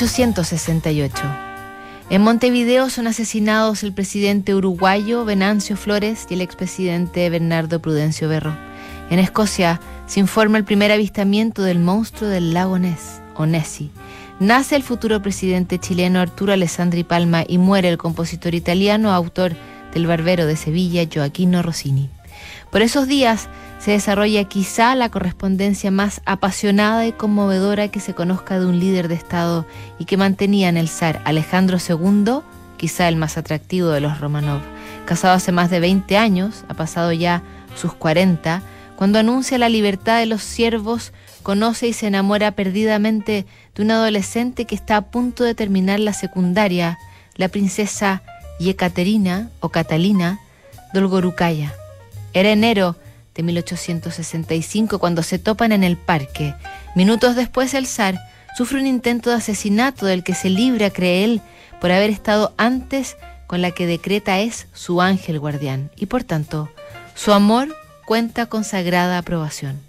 1868. 0.00 1.22
En 2.08 2.22
Montevideo 2.22 2.88
son 2.88 3.08
asesinados 3.08 3.82
el 3.82 3.92
presidente 3.92 4.54
uruguayo 4.54 5.24
Venancio 5.24 5.76
Flores 5.76 6.24
y 6.30 6.34
el 6.34 6.40
expresidente 6.40 7.28
Bernardo 7.30 7.82
Prudencio 7.82 8.28
Berro. 8.28 8.56
En 9.10 9.18
Escocia 9.18 9.80
se 10.06 10.20
informa 10.20 10.56
el 10.56 10.64
primer 10.64 10.92
avistamiento 10.92 11.62
del 11.62 11.80
monstruo 11.80 12.30
del 12.30 12.54
lago 12.54 12.78
Ness, 12.78 13.20
o 13.34 13.46
Nessie. 13.46 13.90
Nace 14.38 14.76
el 14.76 14.84
futuro 14.84 15.20
presidente 15.20 15.80
chileno 15.80 16.20
Arturo 16.20 16.52
Alessandri 16.52 17.02
Palma 17.02 17.42
y 17.48 17.58
muere 17.58 17.88
el 17.88 17.98
compositor 17.98 18.54
italiano, 18.54 19.12
autor 19.12 19.56
del 19.92 20.06
Barbero 20.06 20.46
de 20.46 20.54
Sevilla, 20.54 21.08
Joaquino 21.12 21.60
Rossini. 21.60 22.08
Por 22.70 22.82
esos 22.82 23.06
días 23.06 23.48
se 23.78 23.92
desarrolla 23.92 24.44
quizá 24.44 24.94
la 24.94 25.08
correspondencia 25.08 25.90
más 25.90 26.20
apasionada 26.24 27.06
y 27.06 27.12
conmovedora 27.12 27.88
que 27.88 28.00
se 28.00 28.14
conozca 28.14 28.58
de 28.58 28.66
un 28.66 28.80
líder 28.80 29.08
de 29.08 29.14
Estado 29.14 29.66
y 29.98 30.04
que 30.04 30.16
mantenían 30.16 30.76
el 30.76 30.88
zar 30.88 31.22
Alejandro 31.24 31.78
II, 31.78 32.40
quizá 32.76 33.08
el 33.08 33.16
más 33.16 33.38
atractivo 33.38 33.88
de 33.88 34.00
los 34.00 34.20
Romanov. 34.20 34.60
Casado 35.06 35.34
hace 35.34 35.52
más 35.52 35.70
de 35.70 35.80
20 35.80 36.16
años, 36.16 36.64
ha 36.68 36.74
pasado 36.74 37.12
ya 37.12 37.42
sus 37.74 37.94
40, 37.94 38.62
cuando 38.96 39.20
anuncia 39.20 39.58
la 39.58 39.68
libertad 39.68 40.18
de 40.18 40.26
los 40.26 40.42
siervos, 40.42 41.12
conoce 41.44 41.86
y 41.86 41.92
se 41.92 42.08
enamora 42.08 42.50
perdidamente 42.50 43.46
de 43.74 43.82
una 43.82 43.94
adolescente 43.94 44.64
que 44.64 44.74
está 44.74 44.96
a 44.96 45.10
punto 45.10 45.44
de 45.44 45.54
terminar 45.54 46.00
la 46.00 46.12
secundaria, 46.12 46.98
la 47.36 47.48
princesa 47.48 48.22
Yekaterina 48.58 49.50
o 49.60 49.68
Catalina 49.68 50.40
Dolgorukaya. 50.92 51.72
Era 52.38 52.52
enero 52.52 52.94
de 53.34 53.42
1865 53.42 55.00
cuando 55.00 55.24
se 55.24 55.40
topan 55.40 55.72
en 55.72 55.82
el 55.82 55.96
parque. 55.96 56.54
Minutos 56.94 57.34
después 57.34 57.74
el 57.74 57.88
zar 57.88 58.20
sufre 58.56 58.78
un 58.78 58.86
intento 58.86 59.30
de 59.30 59.36
asesinato 59.36 60.06
del 60.06 60.22
que 60.22 60.36
se 60.36 60.48
libra, 60.48 60.90
cree 60.90 61.24
él, 61.24 61.40
por 61.80 61.90
haber 61.90 62.10
estado 62.10 62.54
antes 62.56 63.16
con 63.48 63.60
la 63.60 63.72
que 63.72 63.88
decreta 63.88 64.38
es 64.38 64.68
su 64.72 65.02
ángel 65.02 65.40
guardián 65.40 65.90
y 65.96 66.06
por 66.06 66.22
tanto 66.22 66.68
su 67.16 67.32
amor 67.32 67.76
cuenta 68.06 68.46
con 68.46 68.62
sagrada 68.62 69.18
aprobación. 69.18 69.80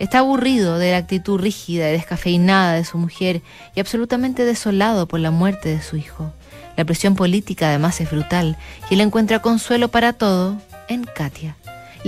Está 0.00 0.18
aburrido 0.18 0.80
de 0.80 0.90
la 0.90 0.96
actitud 0.96 1.38
rígida 1.38 1.88
y 1.90 1.92
descafeinada 1.92 2.72
de 2.72 2.84
su 2.84 2.98
mujer 2.98 3.40
y 3.76 3.78
absolutamente 3.78 4.44
desolado 4.44 5.06
por 5.06 5.20
la 5.20 5.30
muerte 5.30 5.68
de 5.68 5.80
su 5.80 5.96
hijo. 5.96 6.32
La 6.76 6.84
presión 6.84 7.14
política 7.14 7.68
además 7.68 8.00
es 8.00 8.10
brutal 8.10 8.56
y 8.90 8.94
él 8.94 9.00
encuentra 9.00 9.42
consuelo 9.42 9.86
para 9.86 10.12
todo 10.12 10.60
en 10.88 11.04
Katia. 11.04 11.56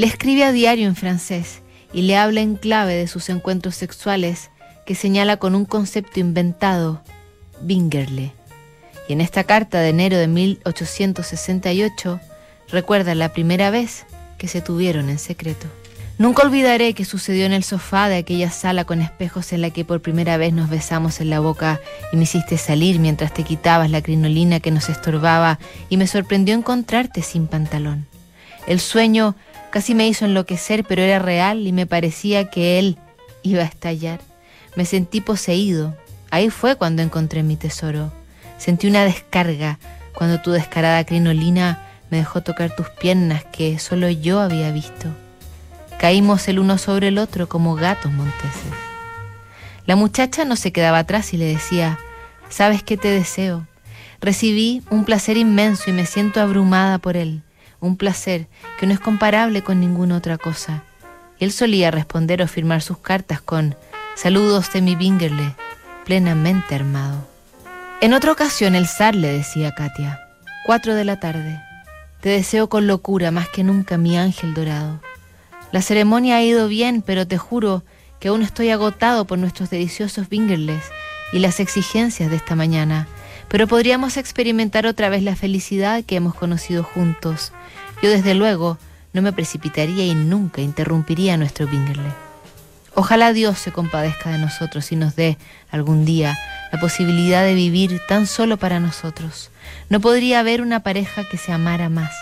Le 0.00 0.06
escribe 0.06 0.44
a 0.44 0.52
diario 0.52 0.88
en 0.88 0.96
francés 0.96 1.60
y 1.92 2.00
le 2.00 2.16
habla 2.16 2.40
en 2.40 2.56
clave 2.56 2.94
de 2.94 3.06
sus 3.06 3.28
encuentros 3.28 3.74
sexuales 3.74 4.48
que 4.86 4.94
señala 4.94 5.36
con 5.36 5.54
un 5.54 5.66
concepto 5.66 6.20
inventado, 6.20 7.02
Bingerle. 7.60 8.32
Y 9.10 9.12
en 9.12 9.20
esta 9.20 9.44
carta 9.44 9.80
de 9.80 9.90
enero 9.90 10.16
de 10.16 10.26
1868 10.26 12.18
recuerda 12.70 13.14
la 13.14 13.34
primera 13.34 13.68
vez 13.68 14.06
que 14.38 14.48
se 14.48 14.62
tuvieron 14.62 15.10
en 15.10 15.18
secreto. 15.18 15.66
Nunca 16.16 16.44
olvidaré 16.44 16.94
que 16.94 17.04
sucedió 17.04 17.44
en 17.44 17.52
el 17.52 17.62
sofá 17.62 18.08
de 18.08 18.16
aquella 18.16 18.50
sala 18.50 18.86
con 18.86 19.02
espejos 19.02 19.52
en 19.52 19.60
la 19.60 19.68
que 19.68 19.84
por 19.84 20.00
primera 20.00 20.38
vez 20.38 20.54
nos 20.54 20.70
besamos 20.70 21.20
en 21.20 21.28
la 21.28 21.40
boca 21.40 21.78
y 22.10 22.16
me 22.16 22.22
hiciste 22.22 22.56
salir 22.56 23.00
mientras 23.00 23.34
te 23.34 23.42
quitabas 23.42 23.90
la 23.90 24.00
crinolina 24.00 24.60
que 24.60 24.70
nos 24.70 24.88
estorbaba 24.88 25.58
y 25.90 25.98
me 25.98 26.06
sorprendió 26.06 26.54
encontrarte 26.54 27.20
sin 27.20 27.46
pantalón. 27.48 28.06
El 28.66 28.80
sueño 28.80 29.34
casi 29.70 29.94
me 29.94 30.06
hizo 30.06 30.24
enloquecer, 30.24 30.84
pero 30.84 31.02
era 31.02 31.18
real 31.18 31.66
y 31.66 31.72
me 31.72 31.86
parecía 31.86 32.50
que 32.50 32.78
él 32.78 32.98
iba 33.42 33.62
a 33.62 33.66
estallar. 33.66 34.20
Me 34.76 34.84
sentí 34.84 35.20
poseído. 35.20 35.96
Ahí 36.30 36.50
fue 36.50 36.76
cuando 36.76 37.02
encontré 37.02 37.42
mi 37.42 37.56
tesoro. 37.56 38.12
Sentí 38.58 38.86
una 38.86 39.04
descarga 39.04 39.78
cuando 40.12 40.40
tu 40.40 40.50
descarada 40.50 41.04
crinolina 41.04 41.86
me 42.10 42.18
dejó 42.18 42.42
tocar 42.42 42.74
tus 42.74 42.88
piernas 42.90 43.44
que 43.44 43.78
solo 43.78 44.10
yo 44.10 44.40
había 44.40 44.70
visto. 44.70 45.08
Caímos 45.98 46.48
el 46.48 46.58
uno 46.58 46.78
sobre 46.78 47.08
el 47.08 47.18
otro 47.18 47.48
como 47.48 47.74
gatos 47.74 48.12
monteses. 48.12 48.72
La 49.86 49.96
muchacha 49.96 50.44
no 50.44 50.56
se 50.56 50.72
quedaba 50.72 50.98
atrás 50.98 51.32
y 51.32 51.36
le 51.36 51.46
decía, 51.46 51.98
¿sabes 52.48 52.82
qué 52.82 52.96
te 52.96 53.08
deseo? 53.08 53.66
Recibí 54.20 54.82
un 54.90 55.04
placer 55.04 55.36
inmenso 55.36 55.90
y 55.90 55.92
me 55.92 56.06
siento 56.06 56.40
abrumada 56.40 56.98
por 56.98 57.16
él, 57.16 57.42
un 57.80 57.96
placer 57.96 58.46
que 58.78 58.86
no 58.86 58.94
es 58.94 59.00
comparable 59.00 59.62
con 59.62 59.80
ninguna 59.80 60.16
otra 60.16 60.38
cosa. 60.38 60.84
Él 61.38 61.52
solía 61.52 61.90
responder 61.90 62.42
o 62.42 62.48
firmar 62.48 62.82
sus 62.82 62.98
cartas 62.98 63.40
con 63.40 63.76
saludos 64.14 64.72
de 64.72 64.82
mi 64.82 64.94
Bingerle, 64.94 65.54
plenamente 66.04 66.74
armado. 66.74 67.26
En 68.00 68.12
otra 68.12 68.32
ocasión 68.32 68.74
el 68.74 68.86
zar 68.86 69.14
le 69.14 69.32
decía 69.32 69.68
a 69.68 69.74
Katia, 69.74 70.20
cuatro 70.64 70.94
de 70.94 71.04
la 71.04 71.20
tarde, 71.20 71.60
te 72.20 72.28
deseo 72.28 72.68
con 72.68 72.86
locura 72.86 73.30
más 73.30 73.48
que 73.48 73.64
nunca 73.64 73.96
mi 73.96 74.18
ángel 74.18 74.52
dorado. 74.54 75.00
La 75.72 75.82
ceremonia 75.82 76.36
ha 76.36 76.42
ido 76.42 76.68
bien, 76.68 77.02
pero 77.02 77.26
te 77.26 77.38
juro 77.38 77.84
que 78.18 78.28
aún 78.28 78.42
estoy 78.42 78.70
agotado 78.70 79.24
por 79.24 79.38
nuestros 79.38 79.70
deliciosos 79.70 80.28
bingerles 80.28 80.84
y 81.32 81.38
las 81.38 81.60
exigencias 81.60 82.28
de 82.28 82.36
esta 82.36 82.54
mañana, 82.54 83.08
pero 83.50 83.66
podríamos 83.66 84.16
experimentar 84.16 84.86
otra 84.86 85.08
vez 85.08 85.24
la 85.24 85.34
felicidad 85.34 86.04
que 86.04 86.14
hemos 86.14 86.36
conocido 86.36 86.84
juntos. 86.84 87.52
Yo 88.00 88.08
desde 88.08 88.34
luego 88.34 88.78
no 89.12 89.22
me 89.22 89.32
precipitaría 89.32 90.06
y 90.06 90.14
nunca 90.14 90.62
interrumpiría 90.62 91.36
nuestro 91.36 91.66
bingerle. 91.66 92.12
Ojalá 92.94 93.32
Dios 93.32 93.58
se 93.58 93.72
compadezca 93.72 94.30
de 94.30 94.38
nosotros 94.38 94.92
y 94.92 94.96
nos 94.96 95.16
dé 95.16 95.36
algún 95.72 96.04
día 96.04 96.38
la 96.72 96.78
posibilidad 96.78 97.42
de 97.42 97.54
vivir 97.54 98.00
tan 98.08 98.28
solo 98.28 98.56
para 98.56 98.78
nosotros. 98.78 99.50
No 99.88 100.00
podría 100.00 100.38
haber 100.38 100.62
una 100.62 100.84
pareja 100.84 101.24
que 101.28 101.36
se 101.36 101.52
amara 101.52 101.88
más. 101.88 102.12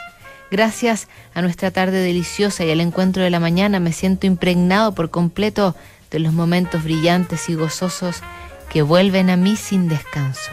Gracias 0.50 1.08
a 1.34 1.42
nuestra 1.42 1.70
tarde 1.70 2.00
deliciosa 2.00 2.64
y 2.64 2.70
al 2.70 2.80
encuentro 2.80 3.22
de 3.22 3.28
la 3.28 3.38
mañana 3.38 3.80
me 3.80 3.92
siento 3.92 4.26
impregnado 4.26 4.94
por 4.94 5.10
completo 5.10 5.76
de 6.10 6.20
los 6.20 6.32
momentos 6.32 6.84
brillantes 6.84 7.50
y 7.50 7.54
gozosos 7.54 8.22
que 8.70 8.80
vuelven 8.80 9.28
a 9.28 9.36
mí 9.36 9.56
sin 9.56 9.88
descanso. 9.88 10.52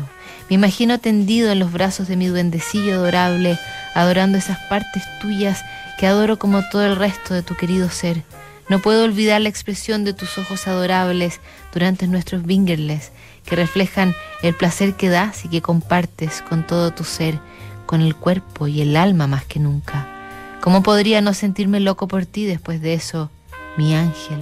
Me 0.50 0.56
imagino 0.56 1.00
tendido 1.00 1.52
en 1.52 1.60
los 1.60 1.72
brazos 1.72 2.08
de 2.08 2.16
mi 2.16 2.28
duendecillo 2.28 2.96
adorable, 2.96 3.58
adorando 3.94 4.38
esas 4.38 4.60
partes 4.70 5.04
tuyas 5.20 5.64
que 5.98 6.08
adoro 6.08 6.38
como 6.38 6.62
todo 6.70 6.86
el 6.86 6.96
resto 6.96 7.34
de 7.34 7.42
tu 7.42 7.56
querido 7.56 7.90
ser. 7.90 8.24
No 8.70 8.80
puedo 8.80 9.04
olvidar 9.04 9.42
la 9.42 9.50
expresión 9.50 10.04
de 10.04 10.14
tus 10.14 10.38
ojos 10.38 10.68
adorables 10.68 11.40
durante 11.74 12.08
nuestros 12.08 12.44
bingerles, 12.44 13.12
que 13.46 13.56
reflejan 13.56 14.16
el 14.42 14.56
placer 14.56 14.94
que 14.96 15.10
das 15.10 15.46
y 15.46 15.50
que 15.50 15.62
compartes 15.62 16.42
con 16.42 16.66
todo 16.66 16.92
tu 16.92 17.04
ser 17.04 17.40
con 17.86 18.02
el 18.02 18.16
cuerpo 18.16 18.68
y 18.68 18.82
el 18.82 18.98
alma 18.98 19.28
más 19.28 19.46
que 19.46 19.60
nunca. 19.60 20.08
¿Cómo 20.62 20.82
podría 20.84 21.22
no 21.22 21.34
sentirme 21.34 21.80
loco 21.80 22.08
por 22.08 22.26
ti 22.26 22.46
después 22.46 22.82
de 22.82 22.96
eso, 22.96 23.30
mi 23.78 23.96
ángel, 23.96 24.40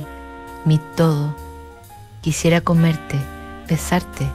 mi 0.66 0.80
todo? 0.96 1.35
Quisiera 2.22 2.62
comerte, 2.62 3.18
besarte, 3.68 4.25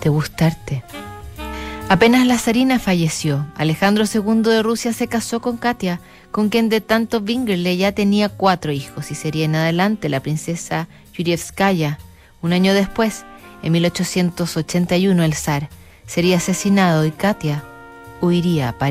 te 0.00 0.08
gustarte. 0.08 0.82
Apenas 1.88 2.26
Lazarina 2.26 2.80
falleció, 2.80 3.46
Alejandro 3.56 4.04
II 4.12 4.42
de 4.42 4.62
Rusia 4.62 4.92
se 4.92 5.06
casó 5.06 5.40
con 5.40 5.56
Katia, 5.56 6.00
con 6.32 6.48
quien 6.48 6.68
de 6.68 6.80
tanto 6.80 7.20
Bingerle 7.20 7.76
ya 7.76 7.92
tenía 7.92 8.28
cuatro 8.28 8.72
hijos 8.72 9.10
y 9.12 9.14
sería 9.14 9.44
en 9.44 9.54
adelante 9.54 10.08
la 10.08 10.20
princesa 10.20 10.88
Yurievskaya. 11.14 11.98
Un 12.42 12.52
año 12.52 12.74
después, 12.74 13.24
en 13.62 13.72
1881, 13.72 15.22
el 15.22 15.34
zar 15.34 15.68
sería 16.06 16.38
asesinado 16.38 17.06
y 17.06 17.12
Katia 17.12 17.62
huiría 18.20 18.70
a 18.70 18.78
París. 18.78 18.84